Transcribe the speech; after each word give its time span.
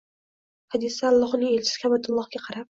Hadisda 0.75 1.05
Allohning 1.11 1.53
elchisi 1.59 1.83
Ka’batullohga 1.85 2.43
qarab: 2.47 2.59